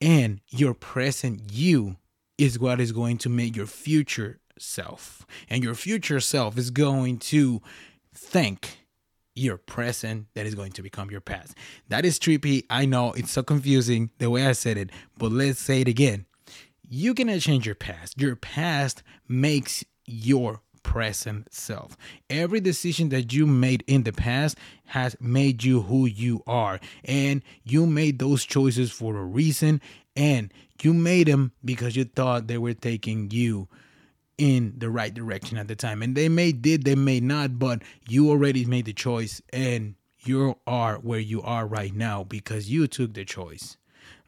And 0.00 0.40
your 0.48 0.74
present 0.74 1.52
you 1.52 1.96
is 2.38 2.58
what 2.58 2.80
is 2.80 2.92
going 2.92 3.18
to 3.18 3.28
make 3.28 3.56
your 3.56 3.66
future 3.66 4.38
self. 4.58 5.26
And 5.50 5.64
your 5.64 5.74
future 5.74 6.20
self 6.20 6.56
is 6.56 6.70
going 6.70 7.18
to 7.18 7.60
think 8.14 8.78
your 9.34 9.56
present 9.56 10.26
that 10.34 10.46
is 10.46 10.54
going 10.54 10.70
to 10.72 10.82
become 10.82 11.10
your 11.10 11.20
past. 11.20 11.56
That 11.88 12.04
is 12.04 12.20
trippy. 12.20 12.64
I 12.70 12.86
know 12.86 13.12
it's 13.12 13.32
so 13.32 13.42
confusing 13.42 14.10
the 14.18 14.30
way 14.30 14.46
I 14.46 14.52
said 14.52 14.78
it, 14.78 14.90
but 15.18 15.32
let's 15.32 15.58
say 15.58 15.80
it 15.80 15.88
again. 15.88 16.26
You 16.88 17.14
cannot 17.14 17.40
change 17.40 17.66
your 17.66 17.74
past. 17.74 18.20
Your 18.20 18.36
past 18.36 19.02
makes 19.26 19.84
your 20.06 20.60
present 20.84 21.52
self. 21.52 21.96
Every 22.30 22.60
decision 22.60 23.08
that 23.08 23.32
you 23.32 23.44
made 23.44 23.82
in 23.88 24.04
the 24.04 24.12
past 24.12 24.56
has 24.86 25.16
made 25.20 25.64
you 25.64 25.82
who 25.82 26.06
you 26.06 26.44
are. 26.46 26.78
And 27.04 27.42
you 27.64 27.86
made 27.86 28.20
those 28.20 28.44
choices 28.44 28.92
for 28.92 29.16
a 29.16 29.24
reason. 29.24 29.80
And 30.14 30.52
you 30.80 30.94
made 30.94 31.26
them 31.26 31.50
because 31.64 31.96
you 31.96 32.04
thought 32.04 32.46
they 32.46 32.58
were 32.58 32.74
taking 32.74 33.32
you 33.32 33.66
in 34.38 34.74
the 34.78 34.90
right 34.90 35.12
direction 35.12 35.58
at 35.58 35.66
the 35.66 35.74
time. 35.76 36.02
And 36.02 36.16
they 36.16 36.28
may 36.28 36.52
did, 36.52 36.84
they 36.84 36.94
may 36.94 37.18
not, 37.18 37.58
but 37.58 37.82
you 38.08 38.30
already 38.30 38.64
made 38.64 38.84
the 38.84 38.92
choice 38.92 39.42
and 39.52 39.96
you 40.24 40.56
are 40.66 40.96
where 40.96 41.20
you 41.20 41.42
are 41.42 41.66
right 41.66 41.94
now 41.94 42.24
because 42.24 42.70
you 42.70 42.86
took 42.86 43.14
the 43.14 43.24
choice. 43.24 43.76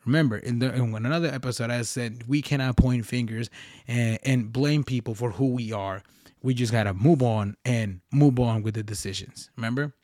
Remember, 0.05 0.37
in, 0.37 0.61
the, 0.61 0.73
in 0.73 0.95
another 0.95 1.29
episode, 1.29 1.71
I 1.71 1.83
said 1.83 2.25
we 2.29 2.41
cannot 2.41 2.77
point 2.77 3.05
fingers 3.07 3.51
and, 3.89 4.19
and 4.23 4.53
blame 4.53 4.85
people 4.85 5.15
for 5.15 5.33
who 5.33 5.49
we 5.49 5.73
are. 5.73 6.03
We 6.43 6.55
just 6.55 6.73
gotta 6.73 6.95
move 6.95 7.23
on 7.23 7.57
and 7.65 8.01
move 8.13 8.39
on 8.39 8.63
with 8.63 8.75
the 8.75 8.83
decisions. 8.83 9.51
Remember, 9.57 9.95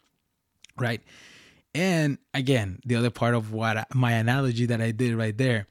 right? 0.77 1.03
And 1.75 2.19
again, 2.35 2.81
the 2.85 2.97
other 2.97 3.11
part 3.11 3.35
of 3.35 3.53
what 3.53 3.77
I, 3.79 3.85
my 3.95 4.13
analogy 4.13 4.67
that 4.67 4.81
I 4.81 4.91
did 4.91 5.15
right 5.15 5.37
there, 5.37 5.67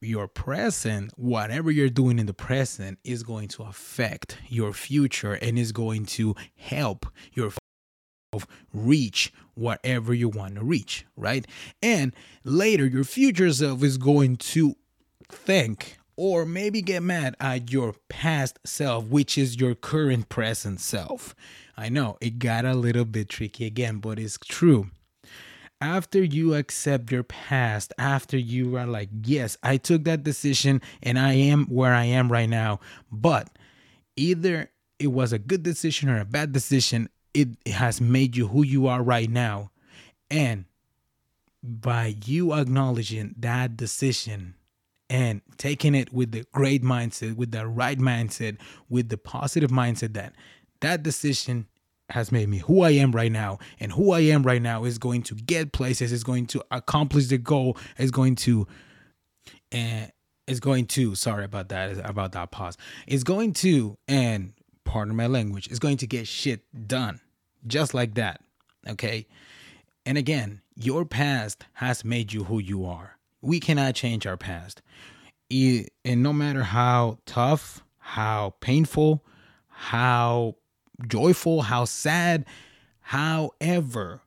your 0.00 0.28
present, 0.28 1.12
whatever 1.16 1.70
you're 1.70 1.88
doing 1.88 2.18
in 2.18 2.26
the 2.26 2.34
present, 2.34 2.98
is 3.04 3.22
going 3.22 3.48
to 3.48 3.62
affect 3.62 4.38
your 4.48 4.72
future 4.72 5.34
and 5.34 5.58
is 5.58 5.72
going 5.72 6.06
to 6.06 6.34
help 6.56 7.06
your 7.32 7.52
reach 8.72 9.32
whatever 9.54 10.14
you 10.14 10.28
want 10.28 10.54
to 10.54 10.64
reach, 10.64 11.04
right? 11.16 11.46
And 11.82 12.12
later, 12.44 12.86
your 12.86 13.04
future 13.04 13.52
self 13.52 13.82
is 13.82 13.98
going 13.98 14.36
to 14.36 14.76
thank 15.28 15.98
or 16.20 16.44
maybe 16.44 16.82
get 16.82 17.02
mad 17.02 17.34
at 17.40 17.72
your 17.72 17.94
past 18.10 18.58
self, 18.62 19.06
which 19.06 19.38
is 19.38 19.58
your 19.58 19.74
current 19.74 20.28
present 20.28 20.78
self. 20.78 21.34
I 21.78 21.88
know 21.88 22.18
it 22.20 22.38
got 22.38 22.66
a 22.66 22.74
little 22.74 23.06
bit 23.06 23.30
tricky 23.30 23.64
again, 23.64 24.00
but 24.00 24.18
it's 24.18 24.36
true 24.36 24.90
after 25.80 26.22
you 26.22 26.52
accept 26.52 27.10
your 27.10 27.22
past, 27.22 27.94
after 27.98 28.36
you 28.36 28.76
are 28.76 28.86
like, 28.86 29.08
yes, 29.24 29.56
I 29.62 29.78
took 29.78 30.04
that 30.04 30.22
decision 30.22 30.82
and 31.02 31.18
I 31.18 31.32
am 31.32 31.64
where 31.68 31.94
I 31.94 32.04
am 32.04 32.30
right 32.30 32.50
now, 32.50 32.80
but 33.10 33.48
either 34.14 34.70
it 34.98 35.06
was 35.06 35.32
a 35.32 35.38
good 35.38 35.62
decision 35.62 36.10
or 36.10 36.20
a 36.20 36.26
bad 36.26 36.52
decision, 36.52 37.08
it 37.32 37.48
has 37.66 37.98
made 37.98 38.36
you 38.36 38.48
who 38.48 38.62
you 38.62 38.88
are 38.88 39.02
right 39.02 39.30
now. 39.30 39.70
And 40.30 40.66
by 41.62 42.14
you 42.26 42.52
acknowledging 42.52 43.36
that 43.38 43.78
decision 43.78 44.56
and 45.10 45.42
taking 45.58 45.94
it 45.94 46.12
with 46.12 46.30
the 46.30 46.46
great 46.52 46.82
mindset, 46.82 47.36
with 47.36 47.50
the 47.50 47.66
right 47.66 47.98
mindset, 47.98 48.56
with 48.88 49.08
the 49.08 49.18
positive 49.18 49.70
mindset 49.70 50.14
that 50.14 50.32
that 50.80 51.02
decision 51.02 51.66
has 52.10 52.32
made 52.32 52.48
me 52.48 52.58
who 52.58 52.82
I 52.82 52.90
am 52.90 53.12
right 53.12 53.30
now. 53.30 53.58
And 53.78 53.92
who 53.92 54.12
I 54.12 54.20
am 54.20 54.44
right 54.44 54.62
now 54.62 54.84
is 54.84 54.98
going 54.98 55.22
to 55.24 55.34
get 55.34 55.72
places, 55.72 56.12
is 56.12 56.24
going 56.24 56.46
to 56.46 56.64
accomplish 56.70 57.26
the 57.26 57.38
goal, 57.38 57.76
is 57.98 58.10
going 58.10 58.36
to 58.36 58.66
and 59.72 60.06
uh, 60.06 60.10
is 60.46 60.58
going 60.58 60.86
to 60.86 61.14
sorry 61.14 61.44
about 61.44 61.68
that 61.68 61.98
about 62.08 62.32
that 62.32 62.50
pause. 62.50 62.76
Is 63.06 63.24
going 63.24 63.52
to 63.54 63.98
and 64.08 64.52
pardon 64.84 65.16
my 65.16 65.26
language, 65.26 65.68
is 65.68 65.78
going 65.78 65.96
to 65.98 66.06
get 66.06 66.26
shit 66.28 66.62
done. 66.86 67.20
Just 67.66 67.94
like 67.94 68.14
that. 68.14 68.40
Okay? 68.88 69.26
And 70.06 70.16
again, 70.16 70.62
your 70.76 71.04
past 71.04 71.64
has 71.74 72.04
made 72.04 72.32
you 72.32 72.44
who 72.44 72.58
you 72.58 72.86
are. 72.86 73.19
We 73.42 73.60
cannot 73.60 73.94
change 73.94 74.26
our 74.26 74.36
past. 74.36 74.82
And 75.50 76.22
no 76.22 76.32
matter 76.32 76.62
how 76.62 77.18
tough, 77.26 77.82
how 77.98 78.54
painful, 78.60 79.24
how 79.68 80.56
joyful, 81.06 81.62
how 81.62 81.86
sad. 81.86 82.44
However, 83.00 84.22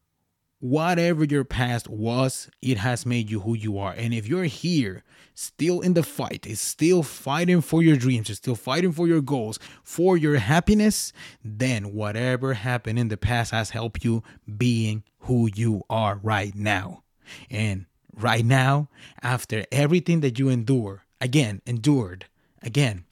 whatever 0.59 1.23
your 1.23 1.43
past 1.43 1.87
was, 1.89 2.49
it 2.61 2.77
has 2.77 3.05
made 3.05 3.29
you 3.29 3.41
who 3.41 3.53
you 3.53 3.77
are. 3.77 3.93
And 3.93 4.13
if 4.13 4.27
you're 4.27 4.45
here, 4.45 5.03
still 5.35 5.81
in 5.81 5.93
the 5.93 6.03
fight, 6.03 6.45
is 6.45 6.59
still 6.59 7.03
fighting 7.03 7.61
for 7.61 7.83
your 7.83 7.95
dreams, 7.97 8.29
is 8.29 8.37
still 8.37 8.55
fighting 8.55 8.91
for 8.91 9.07
your 9.07 9.21
goals, 9.21 9.59
for 9.83 10.17
your 10.17 10.37
happiness, 10.37 11.13
then 11.43 11.93
whatever 11.93 12.53
happened 12.53 12.99
in 12.99 13.09
the 13.09 13.17
past 13.17 13.51
has 13.51 13.69
helped 13.69 14.03
you 14.03 14.23
being 14.57 15.03
who 15.19 15.49
you 15.53 15.83
are 15.89 16.19
right 16.23 16.55
now. 16.55 17.03
And 17.49 17.85
right 18.15 18.45
now, 18.45 18.89
after 19.21 19.65
everything 19.71 20.21
that 20.21 20.39
you 20.39 20.49
endure, 20.49 21.03
again, 21.19 21.61
endured, 21.65 22.25
again, 22.61 23.05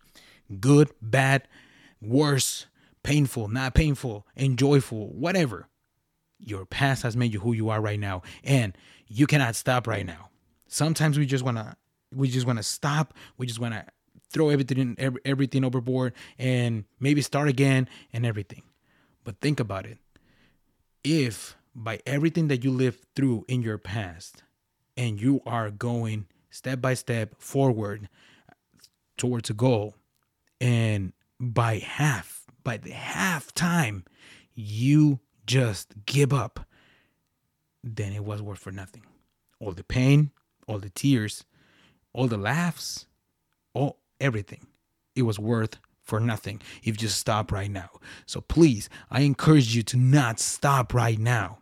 good, 0.59 0.91
bad, 1.01 1.47
worse, 2.01 2.67
painful, 3.03 3.47
not 3.47 3.73
painful, 3.73 4.25
and 4.35 4.57
joyful 4.57 5.09
whatever. 5.13 5.67
Your 6.39 6.65
past 6.65 7.03
has 7.03 7.15
made 7.15 7.33
you 7.33 7.39
who 7.39 7.53
you 7.53 7.69
are 7.69 7.81
right 7.81 7.99
now, 7.99 8.23
and 8.43 8.75
you 9.07 9.27
cannot 9.27 9.55
stop 9.55 9.87
right 9.87 10.05
now. 10.05 10.29
Sometimes 10.67 11.17
we 11.17 11.25
just 11.25 11.43
wanna, 11.43 11.75
we 12.13 12.29
just 12.29 12.47
wanna 12.47 12.63
stop. 12.63 13.13
We 13.37 13.45
just 13.45 13.59
wanna 13.59 13.85
throw 14.29 14.49
everything, 14.49 14.95
everything 15.25 15.63
overboard, 15.63 16.13
and 16.39 16.85
maybe 16.99 17.21
start 17.21 17.47
again 17.47 17.87
and 18.13 18.25
everything. 18.25 18.63
But 19.23 19.39
think 19.39 19.59
about 19.59 19.85
it. 19.85 19.97
If 21.03 21.55
by 21.75 21.99
everything 22.05 22.47
that 22.47 22.63
you 22.63 22.71
lived 22.71 23.05
through 23.15 23.45
in 23.47 23.61
your 23.61 23.77
past, 23.77 24.43
and 24.97 25.19
you 25.19 25.41
are 25.45 25.71
going 25.71 26.27
step 26.49 26.81
by 26.81 26.93
step 26.93 27.35
forward 27.39 28.09
towards 29.17 29.49
a 29.49 29.53
goal, 29.53 29.95
and 30.59 31.13
by 31.39 31.79
half 31.79 32.41
by 32.63 32.77
the 32.77 32.91
half 32.91 33.53
time, 33.53 34.05
you 34.53 35.19
just 35.45 35.93
give 36.05 36.33
up, 36.33 36.65
then 37.83 38.13
it 38.13 38.23
was 38.23 38.41
worth 38.41 38.59
for 38.59 38.71
nothing. 38.71 39.03
All 39.59 39.71
the 39.71 39.83
pain, 39.83 40.31
all 40.67 40.79
the 40.79 40.89
tears, 40.89 41.43
all 42.13 42.27
the 42.27 42.37
laughs, 42.37 43.05
all 43.73 43.99
everything. 44.19 44.67
It 45.15 45.23
was 45.23 45.39
worth 45.39 45.77
for 46.03 46.19
nothing 46.19 46.61
if 46.79 46.87
you 46.87 46.93
just 46.93 47.19
stop 47.19 47.51
right 47.51 47.69
now. 47.69 47.89
So 48.25 48.41
please, 48.41 48.89
I 49.09 49.21
encourage 49.21 49.75
you 49.75 49.83
to 49.83 49.97
not 49.97 50.39
stop 50.39 50.93
right 50.93 51.19
now. 51.19 51.59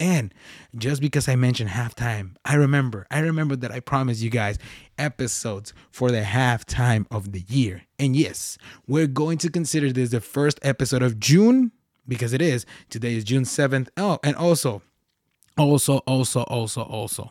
And 0.00 0.32
just 0.76 1.00
because 1.00 1.28
I 1.28 1.34
mentioned 1.34 1.70
halftime, 1.70 2.36
I 2.44 2.54
remember, 2.54 3.06
I 3.10 3.18
remember 3.18 3.56
that 3.56 3.72
I 3.72 3.80
promised 3.80 4.22
you 4.22 4.30
guys 4.30 4.58
episodes 4.96 5.72
for 5.90 6.10
the 6.10 6.22
halftime 6.22 7.06
of 7.10 7.32
the 7.32 7.40
year. 7.40 7.82
And 7.98 8.14
yes, 8.14 8.58
we're 8.86 9.08
going 9.08 9.38
to 9.38 9.50
consider 9.50 9.92
this 9.92 10.10
the 10.10 10.20
first 10.20 10.60
episode 10.62 11.02
of 11.02 11.18
June 11.18 11.72
because 12.06 12.32
it 12.32 12.40
is. 12.40 12.64
Today 12.90 13.14
is 13.14 13.24
June 13.24 13.42
7th. 13.42 13.88
Oh, 13.96 14.18
and 14.22 14.36
also, 14.36 14.82
also, 15.56 15.98
also, 15.98 16.42
also, 16.42 16.82
also. 16.82 17.30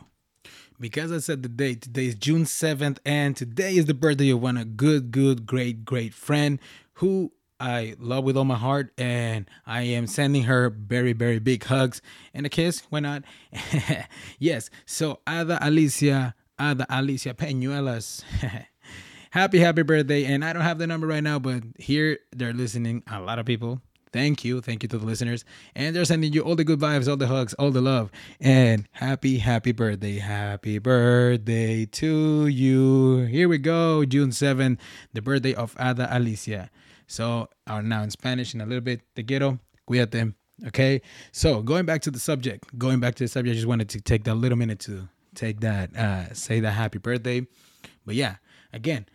Because 0.80 1.12
I 1.12 1.18
said 1.18 1.42
the 1.42 1.50
date, 1.50 1.82
today 1.82 2.06
is 2.06 2.16
June 2.16 2.44
7th, 2.44 3.00
and 3.04 3.36
today 3.36 3.78
is 3.78 3.86
the 3.86 3.96
birthday 3.96 4.30
of 4.30 4.42
one 4.42 4.58
a 4.58 4.66
good, 4.66 5.12
good, 5.12 5.46
great, 5.48 5.86
great 5.86 6.14
friend 6.14 6.60
who 6.96 7.32
I 7.60 7.96
love 8.00 8.24
with 8.24 8.38
all 8.38 8.46
my 8.46 8.56
heart, 8.56 8.92
and 8.98 9.50
I 9.66 9.82
am 9.82 10.08
sending 10.08 10.44
her 10.44 10.70
very, 10.70 11.14
very 11.14 11.40
big 11.40 11.64
hugs 11.64 12.02
and 12.34 12.46
a 12.46 12.50
kiss. 12.50 12.84
Why 12.90 13.00
not? 13.00 13.24
yes. 14.40 14.70
So 14.86 15.20
Ada 15.28 15.58
Alicia, 15.62 16.36
Ada 16.60 16.86
Alicia 16.90 17.34
Peñuelas. 17.34 18.24
happy, 19.32 19.60
happy 19.60 19.82
birthday. 19.84 20.26
And 20.26 20.46
I 20.46 20.54
don't 20.54 20.64
have 20.64 20.78
the 20.78 20.88
number 20.88 21.08
right 21.08 21.24
now, 21.24 21.40
but 21.40 21.64
here 21.78 22.20
they're 22.36 22.54
listening. 22.54 23.04
A 23.12 23.22
lot 23.22 23.40
of 23.40 23.46
people. 23.46 23.82
Thank 24.14 24.46
you. 24.46 24.62
Thank 24.62 24.84
you 24.84 24.90
to 24.90 24.98
the 24.98 25.06
listeners. 25.06 25.44
And 25.76 25.96
they're 25.96 26.06
sending 26.06 26.32
you 26.34 26.42
all 26.42 26.56
the 26.56 26.64
good 26.64 26.80
vibes, 26.80 27.10
all 27.10 27.18
the 27.18 27.28
hugs, 27.28 27.54
all 27.56 27.72
the 27.72 27.82
love. 27.82 28.10
And 28.40 28.88
happy, 28.92 29.38
happy 29.38 29.74
birthday. 29.74 30.18
Happy 30.20 30.80
birthday 30.80 31.86
to 31.86 32.48
you. 32.48 33.26
Here 33.26 33.50
we 33.50 33.58
go. 33.58 34.06
June 34.06 34.30
7th, 34.30 34.80
the 35.14 35.22
birthday 35.22 35.54
of 35.54 35.76
Ada 35.80 36.08
Alicia. 36.10 36.70
So, 37.08 37.50
are 37.66 37.82
now 37.82 38.04
in 38.04 38.12
Spanish 38.12 38.54
in 38.54 38.62
a 38.62 38.66
little 38.66 38.82
bit. 38.82 39.02
Te 39.16 39.24
quiero. 39.24 39.60
Cuídate. 39.90 40.34
Okay. 40.68 41.02
So, 41.32 41.62
going 41.62 41.86
back 41.86 42.02
to 42.02 42.12
the 42.12 42.20
subject, 42.20 42.78
going 42.78 43.00
back 43.00 43.16
to 43.16 43.24
the 43.24 43.28
subject, 43.28 43.54
I 43.54 43.56
just 43.56 43.68
wanted 43.68 43.90
to 43.90 44.02
take 44.02 44.24
that 44.26 44.36
little 44.36 44.58
minute 44.58 44.80
to 44.82 45.08
take 45.36 45.62
that, 45.62 45.96
uh, 45.96 46.34
say 46.34 46.60
that 46.60 46.72
happy 46.72 46.98
birthday. 47.00 47.46
But 48.06 48.16
yeah, 48.16 48.36
again, 48.74 49.06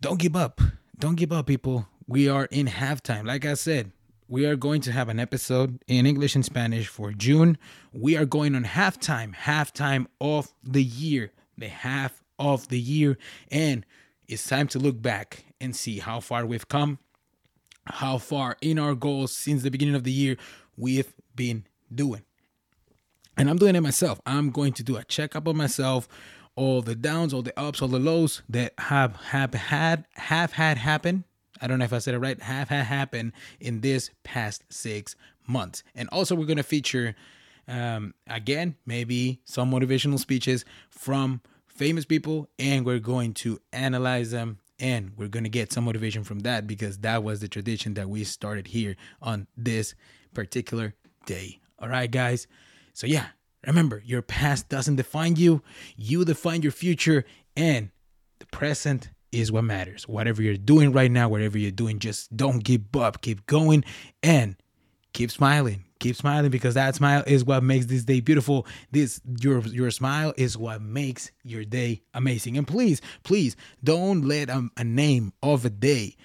don't 0.00 0.18
give 0.18 0.36
up. 0.36 0.60
Don't 0.98 1.16
give 1.16 1.32
up, 1.32 1.46
people. 1.46 1.86
We 2.06 2.28
are 2.28 2.46
in 2.46 2.66
halftime. 2.66 3.26
Like 3.26 3.44
I 3.44 3.54
said, 3.54 3.92
we 4.28 4.46
are 4.46 4.56
going 4.56 4.80
to 4.82 4.92
have 4.92 5.08
an 5.08 5.20
episode 5.20 5.82
in 5.86 6.06
English 6.06 6.34
and 6.34 6.44
Spanish 6.44 6.88
for 6.88 7.12
June. 7.12 7.58
We 7.92 8.16
are 8.16 8.24
going 8.24 8.54
on 8.54 8.64
halftime, 8.64 9.34
halftime 9.34 10.06
of 10.20 10.52
the 10.62 10.82
year, 10.82 11.32
the 11.56 11.68
half 11.68 12.22
of 12.38 12.68
the 12.68 12.80
year. 12.80 13.18
And 13.50 13.84
it's 14.28 14.46
time 14.46 14.68
to 14.68 14.78
look 14.78 15.00
back 15.00 15.44
and 15.60 15.74
see 15.74 15.98
how 15.98 16.20
far 16.20 16.44
we've 16.46 16.68
come, 16.68 16.98
how 17.86 18.18
far 18.18 18.56
in 18.60 18.78
our 18.78 18.94
goals 18.94 19.32
since 19.32 19.62
the 19.62 19.70
beginning 19.70 19.94
of 19.94 20.04
the 20.04 20.12
year 20.12 20.36
we've 20.76 21.12
been 21.34 21.64
doing. 21.94 22.22
And 23.36 23.50
I'm 23.50 23.58
doing 23.58 23.76
it 23.76 23.82
myself. 23.82 24.20
I'm 24.24 24.50
going 24.50 24.72
to 24.74 24.82
do 24.82 24.96
a 24.96 25.04
checkup 25.04 25.46
of 25.46 25.56
myself, 25.56 26.08
all 26.54 26.80
the 26.80 26.94
downs, 26.94 27.34
all 27.34 27.42
the 27.42 27.58
ups, 27.58 27.82
all 27.82 27.88
the 27.88 27.98
lows 27.98 28.42
that 28.48 28.72
have 28.78 29.16
have 29.16 29.52
had 29.52 30.06
have 30.14 30.52
had 30.52 30.78
happen 30.78 31.24
I 31.60 31.66
don't 31.66 31.78
know 31.78 31.84
if 31.84 31.92
I 31.92 31.98
said 31.98 32.14
it 32.14 32.18
right, 32.18 32.40
have 32.40 32.68
had 32.68 32.84
happened 32.84 33.32
in 33.60 33.80
this 33.80 34.10
past 34.24 34.64
six 34.68 35.16
months. 35.46 35.82
And 35.94 36.08
also, 36.10 36.34
we're 36.34 36.46
to 36.56 36.62
feature, 36.62 37.14
um, 37.68 38.14
again, 38.26 38.76
maybe 38.84 39.40
some 39.44 39.70
motivational 39.70 40.18
speeches 40.18 40.64
from 40.90 41.40
famous 41.76 42.04
people, 42.04 42.48
and 42.58 42.84
we're 42.84 42.98
going 42.98 43.34
to 43.34 43.60
analyze 43.72 44.30
them. 44.30 44.58
And 44.78 45.12
we're 45.16 45.28
going 45.28 45.44
to 45.44 45.50
get 45.50 45.72
some 45.72 45.84
motivation 45.84 46.22
from 46.22 46.40
that 46.40 46.66
because 46.66 46.98
that 46.98 47.22
was 47.22 47.40
the 47.40 47.48
tradition 47.48 47.94
that 47.94 48.10
we 48.10 48.24
started 48.24 48.66
here 48.66 48.96
on 49.22 49.46
this 49.56 49.94
particular 50.34 50.94
day. 51.24 51.60
All 51.78 51.88
right, 51.88 52.10
guys. 52.10 52.46
So, 52.92 53.06
yeah, 53.06 53.28
remember, 53.66 54.02
your 54.04 54.20
past 54.20 54.68
doesn't 54.68 54.96
define 54.96 55.36
you, 55.36 55.62
you 55.96 56.26
define 56.26 56.60
your 56.60 56.72
future, 56.72 57.24
and 57.56 57.90
the 58.38 58.46
present 58.46 59.10
is 59.32 59.50
what 59.50 59.64
matters. 59.64 60.06
Whatever 60.06 60.42
you're 60.42 60.56
doing 60.56 60.92
right 60.92 61.10
now, 61.10 61.28
whatever 61.28 61.58
you're 61.58 61.70
doing, 61.70 61.98
just 61.98 62.36
don't 62.36 62.62
give 62.62 62.94
up. 62.96 63.22
Keep 63.22 63.46
going 63.46 63.84
and 64.22 64.56
keep 65.16 65.30
smiling. 65.30 65.82
Keep 65.98 66.14
smiling 66.14 66.50
because 66.50 66.74
that 66.74 66.94
smile 66.94 67.24
is 67.26 67.42
what 67.42 67.62
makes 67.62 67.86
this 67.86 68.04
day 68.04 68.20
beautiful. 68.20 68.66
This 68.92 69.18
your 69.40 69.60
your 69.60 69.90
smile 69.90 70.34
is 70.36 70.58
what 70.58 70.82
makes 70.82 71.30
your 71.42 71.64
day 71.64 72.02
amazing. 72.12 72.58
And 72.58 72.68
please, 72.68 73.00
please 73.24 73.56
don't 73.82 74.26
let 74.26 74.50
a, 74.50 74.68
a 74.76 74.84
name 74.84 75.32
of 75.42 75.64
a 75.64 75.70
day 75.70 76.16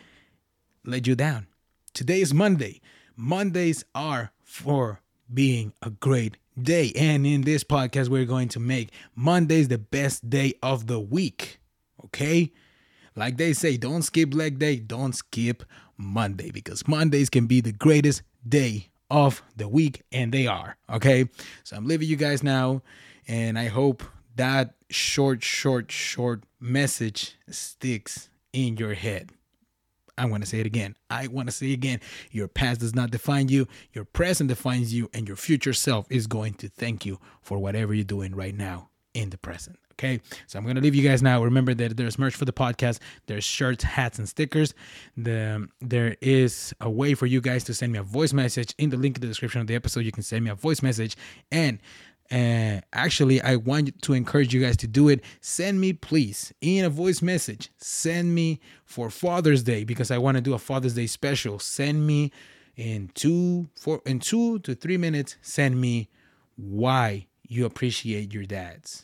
let 0.84 1.08
you 1.08 1.16
down. 1.16 1.48
Today 1.94 2.20
is 2.20 2.34
Monday. 2.34 2.82
Mondays 3.16 3.86
are 3.96 4.34
for 4.44 5.00
being 5.34 5.72
a 5.82 5.90
great 5.90 6.36
day. 6.62 6.92
And 6.94 7.26
in 7.26 7.44
this 7.44 7.64
podcast, 7.64 8.10
we're 8.10 8.26
going 8.26 8.50
to 8.50 8.60
make 8.60 8.92
Mondays 9.16 9.70
the 9.70 9.78
best 9.78 10.30
day 10.30 10.56
of 10.62 10.88
the 10.88 11.00
week. 11.00 11.62
Okay? 12.06 12.52
Like 13.16 13.38
they 13.38 13.54
say, 13.54 13.78
don't 13.78 14.02
skip 14.02 14.34
leg 14.34 14.60
day, 14.60 14.78
don't 14.78 15.14
skip 15.14 15.64
Monday 15.98 16.52
because 16.52 16.88
Mondays 16.90 17.30
can 17.30 17.46
be 17.46 17.62
the 17.62 17.74
greatest 17.74 18.24
day 18.48 18.91
of 19.12 19.44
the 19.58 19.68
week, 19.68 20.02
and 20.12 20.32
they 20.32 20.48
are. 20.48 20.78
Okay. 20.90 21.30
So 21.64 21.76
I'm 21.76 21.86
leaving 21.86 22.08
you 22.08 22.16
guys 22.16 22.42
now, 22.42 22.82
and 23.28 23.60
I 23.60 23.68
hope 23.68 24.02
that 24.38 24.74
short, 24.90 25.44
short, 25.44 25.92
short 25.92 26.44
message 26.60 27.38
sticks 27.50 28.30
in 28.54 28.78
your 28.78 28.94
head. 28.94 29.34
I 30.18 30.26
want 30.26 30.44
to 30.44 30.50
say 30.50 30.60
it 30.60 30.66
again. 30.66 30.96
I 31.10 31.28
want 31.28 31.48
to 31.48 31.52
say 31.52 31.74
again. 31.74 32.00
Your 32.32 32.48
past 32.48 32.80
does 32.80 32.96
not 32.96 33.12
define 33.12 33.50
you. 33.50 33.68
Your 33.94 34.06
present 34.06 34.48
defines 34.48 34.94
you, 34.94 35.10
and 35.14 35.28
your 35.28 35.38
future 35.38 35.74
self 35.74 36.06
is 36.10 36.28
going 36.28 36.54
to 36.56 36.70
thank 36.70 37.06
you 37.06 37.20
for 37.42 37.60
whatever 37.60 37.94
you're 37.94 38.04
doing 38.04 38.34
right 38.34 38.56
now 38.56 38.90
in 39.14 39.30
the 39.30 39.38
present. 39.38 39.78
Okay, 40.02 40.20
so 40.48 40.58
I'm 40.58 40.66
gonna 40.66 40.82
leave 40.82 40.96
you 40.96 41.08
guys 41.08 41.22
now. 41.22 41.44
Remember 41.44 41.76
that 41.76 41.96
there's 41.96 42.18
merch 42.18 42.34
for 42.34 42.46
the 42.46 42.52
podcast. 42.52 42.98
There's 43.28 43.44
shirts, 43.44 43.84
hats, 43.84 44.18
and 44.18 44.28
stickers. 44.28 44.74
The 45.16 45.68
there 45.80 46.18
is 46.22 46.74
a 46.82 46.90
way 46.90 47.14
for 47.14 47.28
you 47.28 47.40
guys 47.40 47.64
to 47.66 47.76
send 47.76 47.92
me 47.92 48.00
a 48.00 48.04
voice 48.04 48.34
message 48.34 48.74
in 48.80 48.90
the 48.90 48.98
link 48.98 49.18
in 49.18 49.22
the 49.22 49.28
description 49.28 49.62
of 49.62 49.68
the 49.68 49.76
episode. 49.76 50.00
You 50.00 50.12
can 50.12 50.24
send 50.24 50.44
me 50.44 50.50
a 50.50 50.56
voice 50.56 50.82
message, 50.82 51.16
and 51.52 51.78
uh, 52.32 52.82
actually, 52.94 53.44
I 53.44 53.58
want 53.58 54.02
to 54.02 54.14
encourage 54.14 54.56
you 54.56 54.62
guys 54.62 54.76
to 54.78 54.88
do 54.88 55.08
it. 55.08 55.24
Send 55.40 55.80
me, 55.80 55.94
please, 55.94 56.52
in 56.62 56.84
a 56.84 56.90
voice 56.90 57.22
message. 57.22 57.70
Send 57.78 58.34
me 58.34 58.60
for 58.86 59.12
Father's 59.12 59.62
Day 59.62 59.84
because 59.84 60.10
I 60.10 60.18
want 60.18 60.36
to 60.36 60.42
do 60.42 60.56
a 60.56 60.60
Father's 60.60 60.96
Day 60.96 61.06
special. 61.06 61.60
Send 61.60 62.08
me 62.08 62.32
in 62.76 63.12
two, 63.14 63.70
four, 63.76 64.02
in 64.08 64.20
two 64.20 64.58
to 64.60 64.74
three 64.74 64.98
minutes. 64.98 65.36
Send 65.44 65.80
me 65.80 66.10
why 66.56 67.28
you 67.48 67.68
appreciate 67.68 68.34
your 68.34 68.46
dads 68.46 69.04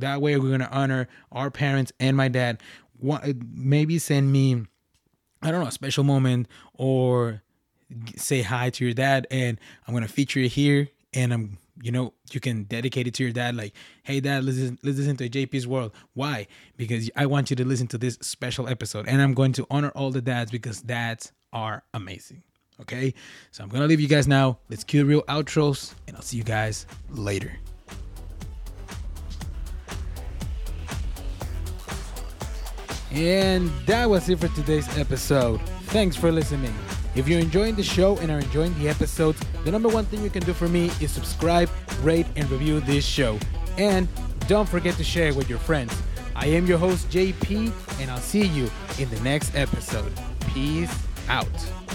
that 0.00 0.20
way, 0.20 0.36
we're 0.36 0.50
gonna 0.50 0.68
honor 0.70 1.08
our 1.32 1.50
parents 1.50 1.92
and 2.00 2.16
my 2.16 2.28
dad. 2.28 2.62
What, 2.98 3.24
Maybe 3.52 3.98
send 3.98 4.32
me, 4.32 4.64
I 5.42 5.50
don't 5.50 5.60
know, 5.60 5.68
a 5.68 5.72
special 5.72 6.04
moment 6.04 6.48
or 6.74 7.42
say 8.16 8.42
hi 8.42 8.70
to 8.70 8.84
your 8.84 8.94
dad, 8.94 9.26
and 9.30 9.58
I'm 9.86 9.94
gonna 9.94 10.08
feature 10.08 10.40
it 10.40 10.52
here. 10.52 10.88
And 11.14 11.32
I'm, 11.32 11.58
you 11.80 11.92
know, 11.92 12.12
you 12.30 12.40
can 12.40 12.64
dedicate 12.64 13.06
it 13.06 13.14
to 13.14 13.22
your 13.22 13.32
dad. 13.32 13.56
Like, 13.56 13.72
hey, 14.02 14.20
dad, 14.20 14.44
listen, 14.44 14.78
listen 14.82 15.16
to 15.16 15.30
JP's 15.30 15.66
World. 15.66 15.92
Why? 16.12 16.46
Because 16.76 17.10
I 17.16 17.24
want 17.24 17.48
you 17.48 17.56
to 17.56 17.64
listen 17.64 17.86
to 17.88 17.98
this 17.98 18.18
special 18.20 18.68
episode, 18.68 19.08
and 19.08 19.22
I'm 19.22 19.32
going 19.32 19.52
to 19.52 19.66
honor 19.70 19.90
all 19.90 20.10
the 20.10 20.20
dads 20.20 20.50
because 20.50 20.82
dads 20.82 21.32
are 21.52 21.84
amazing. 21.94 22.42
Okay, 22.80 23.14
so 23.50 23.64
I'm 23.64 23.70
gonna 23.70 23.86
leave 23.86 24.00
you 24.00 24.08
guys 24.08 24.28
now. 24.28 24.58
Let's 24.68 24.84
cue 24.84 25.00
the 25.00 25.06
real 25.06 25.22
outros, 25.22 25.94
and 26.06 26.16
I'll 26.16 26.22
see 26.22 26.36
you 26.36 26.44
guys 26.44 26.86
later. 27.08 27.56
And 33.16 33.70
that 33.86 34.10
was 34.10 34.28
it 34.28 34.38
for 34.38 34.48
today's 34.48 34.86
episode. 34.98 35.58
Thanks 35.86 36.14
for 36.14 36.30
listening. 36.30 36.74
If 37.14 37.26
you're 37.26 37.40
enjoying 37.40 37.74
the 37.74 37.82
show 37.82 38.18
and 38.18 38.30
are 38.30 38.40
enjoying 38.40 38.78
the 38.78 38.90
episodes, 38.90 39.40
the 39.64 39.70
number 39.70 39.88
one 39.88 40.04
thing 40.04 40.22
you 40.22 40.28
can 40.28 40.42
do 40.42 40.52
for 40.52 40.68
me 40.68 40.90
is 41.00 41.12
subscribe, 41.12 41.70
rate, 42.02 42.26
and 42.36 42.48
review 42.50 42.80
this 42.80 43.06
show. 43.06 43.38
And 43.78 44.06
don't 44.48 44.68
forget 44.68 44.96
to 44.96 45.04
share 45.04 45.32
with 45.32 45.48
your 45.48 45.58
friends. 45.58 45.94
I 46.34 46.48
am 46.48 46.66
your 46.66 46.76
host, 46.76 47.08
JP, 47.08 47.72
and 48.02 48.10
I'll 48.10 48.18
see 48.18 48.46
you 48.46 48.70
in 48.98 49.08
the 49.08 49.20
next 49.20 49.56
episode. 49.56 50.12
Peace 50.52 50.94
out. 51.30 51.85